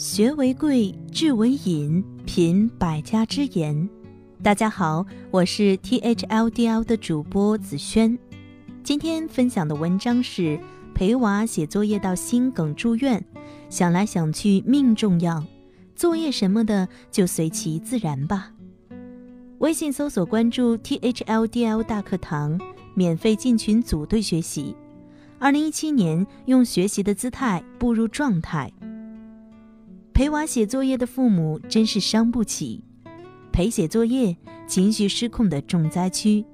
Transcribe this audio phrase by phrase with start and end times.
[0.00, 3.86] 学为贵，智为引，品百家之言。
[4.42, 8.18] 大家好，我是 THLDL 的主播子轩。
[8.82, 10.58] 今天分享的文章是
[10.94, 13.22] 陪娃写作业到心梗住院，
[13.68, 15.44] 想来想去命重要，
[15.94, 18.52] 作业什么的就随其自然吧。
[19.58, 22.58] 微信搜索关注 THLDL 大课堂，
[22.94, 24.74] 免费进群组队学习。
[25.38, 28.72] 二零一七年，用学习的姿态步入状态。
[30.20, 32.84] 陪娃写作业的父母真是伤不起，
[33.50, 34.36] 陪写作业，
[34.66, 36.44] 情绪失控的重灾区。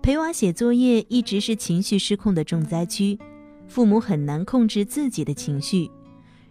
[0.00, 3.18] 陪娃写作业一直是情绪失控的重灾区，
[3.66, 5.90] 父母很难控制自己的情绪。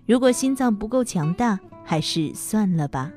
[0.05, 3.09] 如果心脏不够强大，还是算了吧。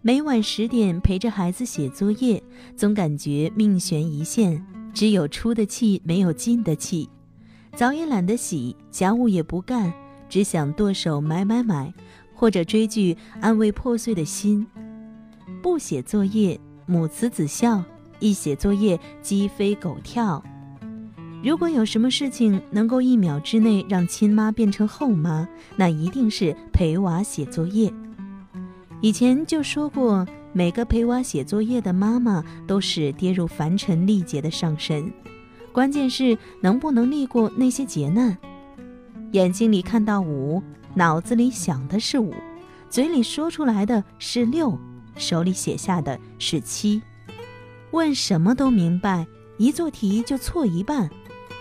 [0.00, 2.40] 每晚十点陪着孩子写作业，
[2.76, 7.10] 总感觉命悬一线，只有出的气，没有进的气。
[7.74, 9.92] 澡也懒得洗，家务也不干，
[10.28, 11.92] 只想剁手买买买。
[12.40, 14.66] 或者追剧安慰破碎的心，
[15.60, 17.84] 不写作业母慈子孝，
[18.18, 20.42] 一写作业鸡飞狗跳。
[21.44, 27.92] 如果有什么事情能够一秒之内让亲妈变成后妈，那一定是陪娃写作业。
[29.02, 35.12] 以前就说过，每个陪娃写作业的妈妈都是跌入凡尘历劫的上神，
[35.72, 38.34] 关键是能不能历过那些劫难。
[39.32, 40.62] 眼睛里看到五。
[40.94, 42.34] 脑子里想的是五，
[42.88, 44.78] 嘴里说出来的是六，
[45.16, 47.00] 手里写下的是七。
[47.92, 51.08] 问什么都明白，一做题就错一半，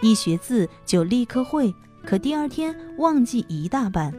[0.02, 4.14] 一学字就立刻会，可第二天忘记一大半。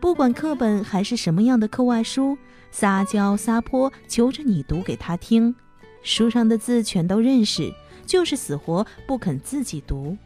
[0.00, 2.36] 不管课本还是什么样的课外书，
[2.70, 5.54] 撒娇撒泼求着你读给他听，
[6.02, 7.72] 书上的字全都认识，
[8.04, 10.16] 就是死活不肯自己读。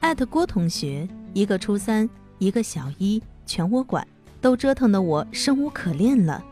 [0.00, 2.08] 艾特郭同学，一个初三。
[2.44, 4.06] 一个小一全我管，
[4.42, 6.44] 都折腾得我生无可恋了。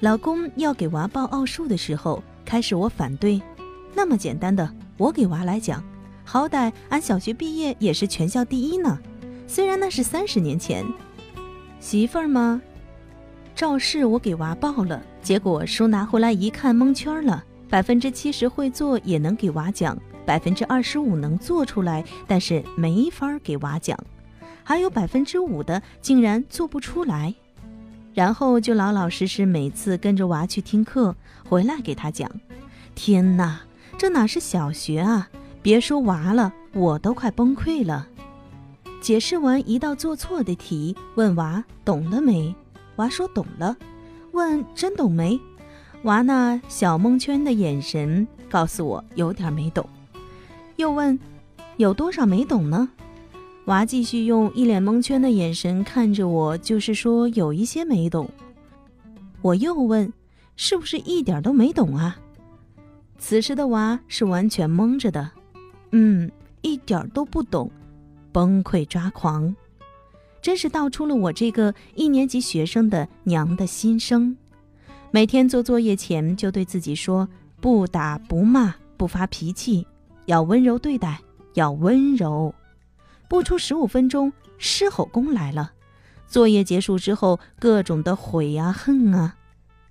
[0.00, 3.38] 老公要给娃报奥数的时候，开始我反对，
[3.94, 4.66] 那么简单的
[4.96, 5.84] 我给娃来讲，
[6.24, 8.98] 好歹俺小学毕业也是全校第一呢。
[9.46, 10.82] 虽然那是三十年前，
[11.80, 12.62] 媳妇儿吗？
[13.54, 23.98] 赵氏我给娃报了，结果书拿回来一看蒙圈了，百分之七十会做也能给娃讲，百分之二十五能做出来，但是没法给娃讲。
[24.64, 27.32] 还有百分之五的竟然做不出来，
[28.14, 31.14] 然后就老老实实每次跟着娃去听课，
[31.48, 32.28] 回来给他讲。
[32.94, 33.60] 天哪，
[33.98, 35.28] 这哪是小学啊！
[35.62, 38.08] 别说娃了，我都快崩溃了。
[39.00, 42.54] 解释完一道做错的题，问娃懂了没？
[42.96, 43.76] 娃说懂了。
[44.32, 45.38] 问真懂没？
[46.04, 49.88] 娃那小蒙圈的眼神告诉我有点没懂。
[50.76, 51.18] 又问
[51.76, 52.88] 有多少没懂呢？
[53.66, 58.28] 娃继续用一脸蒙圈的眼神看着我，就是说有一些没懂。
[59.40, 60.12] 我又问，
[60.54, 62.18] 是不是一点都没懂啊？
[63.18, 65.30] 此时的娃是完全懵着的，
[65.92, 66.30] 嗯，
[66.60, 67.70] 一点都不懂，
[68.32, 69.54] 崩溃抓狂，
[70.42, 74.36] 真是道出了我这个一年级学生的娘的心声。
[75.10, 77.26] 每天做作业前就对自己说：
[77.62, 79.86] 不打不骂不发脾气，
[80.26, 81.18] 要温柔对待，
[81.54, 82.54] 要温柔。
[83.28, 85.72] 不出十五分钟，狮吼功来了。
[86.26, 89.36] 作业结束之后，各种的悔啊恨啊，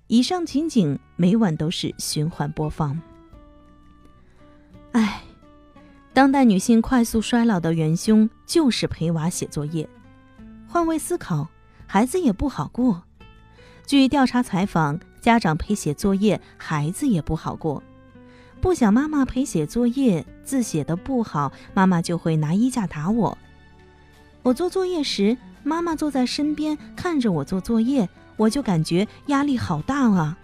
[0.08, 3.00] 以上情景每晚都是循环播放。
[4.92, 5.22] 唉，
[6.12, 9.88] 当代女性快速衰老的元凶就是陪娃写作业。
[10.68, 11.48] 换位思考，
[11.86, 13.02] 孩子也不好过。
[13.86, 17.82] 据调查采访，家长陪写作业，孩子也不好过。
[18.64, 23.36] 不想妈妈陪写作业，字写的不好，妈妈就会拿衣架打我。
[24.42, 28.08] 我做作业时，妈妈坐在身边看着我做作业，
[28.38, 30.38] 我就感觉压力好大啊。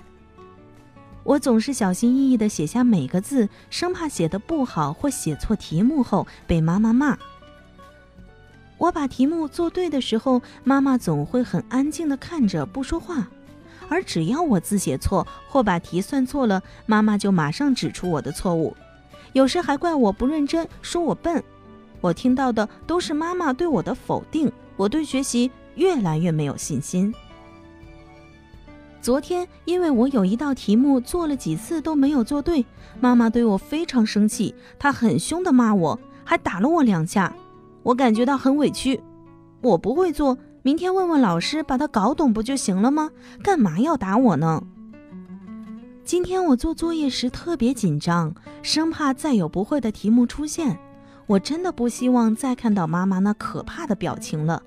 [1.25, 7.17] 我总是小心翼翼地写下每个字，生怕写的不好或写错题目后被妈妈骂。
[8.77, 13.29] 我把题目做对的时候，妈妈总会很安静地看着不说话。
[13.91, 18.75] 而只要我字写错或把题算错了，妈妈就马上指出我的错误，
[19.33, 21.43] 有时还怪我不认真，说我笨。
[22.01, 27.13] 我听到的都是妈妈对我的否定，我对学习越来越没有信心。
[29.03, 32.65] 昨天因为我有一道题目做了几次都没有做对，
[33.01, 37.35] 妈妈对我非常生气，她很凶的骂我，还打了我两下，
[37.83, 39.01] 我感觉到很委屈。
[39.63, 40.39] 我不会做。
[40.63, 43.11] 明天问问老师，把它搞懂不就行了吗？
[43.43, 44.63] 干嘛要打我呢？
[46.05, 50.79] 今天我做作业时特别紧张，生怕再有不会的题目出现。
[51.27, 54.63] 我真的不希望再看到妈妈那可怕的表情了。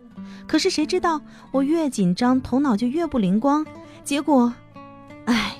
[0.48, 3.64] 可是谁知道我越紧张，头脑就越不灵光，
[4.04, 4.52] 结果，
[5.26, 5.56] 哎，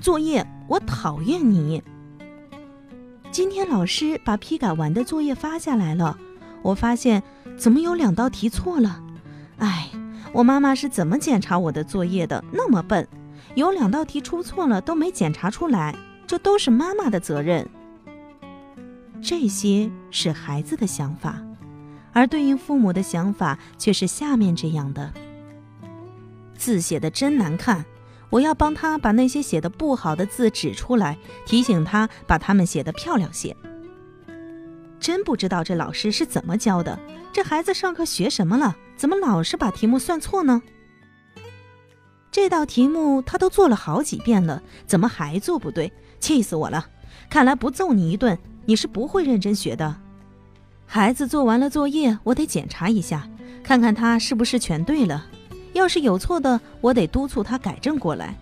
[0.00, 1.80] 作业我讨厌你。
[3.30, 6.18] 今天老师把批改完的作业发下来了，
[6.62, 7.22] 我发现
[7.56, 9.02] 怎么有两道题错了，
[9.58, 9.90] 哎，
[10.32, 12.44] 我妈妈是怎么检查我的作业的？
[12.52, 13.06] 那么笨，
[13.54, 15.94] 有两道题出错了都没检查出来，
[16.26, 17.68] 这都是妈妈的责任。
[19.22, 21.40] 这些是孩子的想法。
[22.12, 25.12] 而对应父母的想法却是下面这样的：
[26.54, 27.84] 字写的真难看，
[28.30, 33.54] 我要帮他把那些写的不好的字指出来，提醒他把他们写得漂亮些。
[34.98, 36.98] 真不知道这老师是怎么教的，
[37.34, 38.74] 这孩子上课学什么了？
[38.96, 40.62] 怎么老是把题目算错呢？
[42.30, 45.92] 这道题目他都做了好几遍了，怎么还做不对？
[46.20, 46.86] 气死我了！
[47.30, 49.96] 看来不揍你一顿，你是不会认真学的。
[50.86, 53.28] 孩子做完了作业，我得检查一下，
[53.62, 55.26] 看看他是不是全对了。
[55.72, 58.36] 要是有错的，我得督促他改正过来。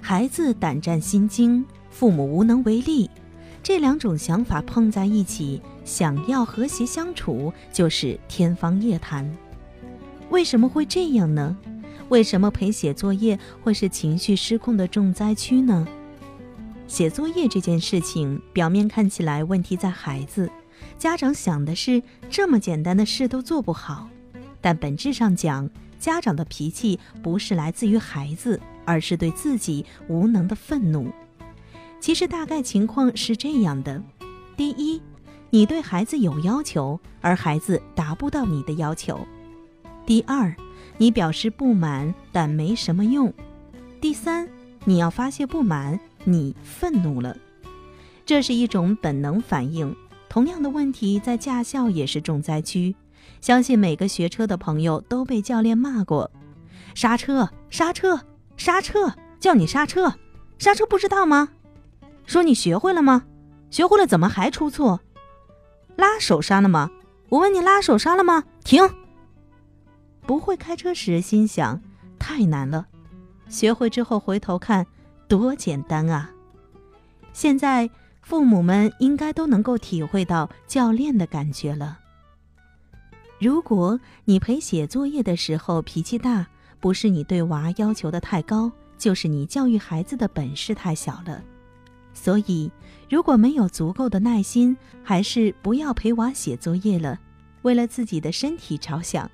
[0.00, 3.10] 孩子胆战心惊，父母无能为力，
[3.62, 9.26] 这两种想法碰在一起，想要和谐相处就是天方夜谭。
[10.28, 11.56] 为什么会这样呢？
[12.08, 15.86] 为什么陪写作业会是情绪失控的重灾区呢？
[16.88, 20.50] 写作业这件事情，表面看起来问题在孩子。
[20.98, 24.08] 家长想的是这么简单的事都做不好，
[24.60, 25.68] 但本质上讲，
[25.98, 31.10] 家长的脾气不是来自于孩子，而是对自己无能的愤怒。
[32.00, 34.02] 其实大概情况是这样的：
[34.56, 35.00] 第一，
[35.56, 39.16] 你对孩子有要求，而孩子达不到你的要求；
[40.04, 40.54] 第二，
[40.98, 43.32] 你表示不满，但没什么用；
[43.98, 44.46] 第三，
[44.84, 47.34] 你要发泄不满，你愤怒了，
[48.26, 49.96] 这是一种本能反应。
[50.28, 52.94] 同样的问题在驾校也是重灾区，
[53.40, 56.30] 相信每个学车的朋友都被教练骂过
[56.94, 58.20] ：“刹车，刹车，
[58.58, 59.10] 刹车，
[59.40, 60.12] 叫你刹车，
[60.58, 61.48] 刹车不知道吗？
[62.26, 63.24] 说你学会了吗？
[63.70, 65.00] 学会了怎么还出错？
[65.96, 66.90] 拉手刹了吗？
[67.28, 68.44] 我问你拉手刹了吗？
[68.62, 68.82] 停！
[70.22, 71.80] 不会开车时心想
[72.18, 72.86] 太难了，
[73.48, 74.86] 学会之后回头看
[75.26, 76.30] 多简单啊！
[77.32, 77.90] 现在。
[78.22, 82.00] 父母们应该都能够体会到教练的感觉了。
[83.38, 86.44] 如果你陪写作业的时候脾气大，
[86.80, 91.40] 不是你对娃要求的太高，就是你教育孩子的本事太小了。
[92.16, 92.72] 所以，
[93.10, 94.74] 如果没有足够的耐心，
[95.04, 97.20] 还是不要陪娃写作业了，
[97.60, 99.30] 为了自己的身体着想。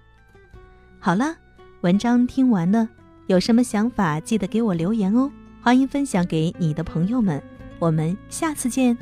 [0.98, 1.36] 好了，
[1.82, 2.88] 文章听完了，
[3.28, 5.30] 有什么想法记得给我留言哦，
[5.62, 7.40] 欢迎分享给你的朋友们。
[7.78, 8.98] 我们下次见。